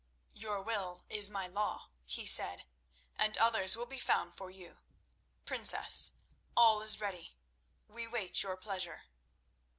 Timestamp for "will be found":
3.75-4.33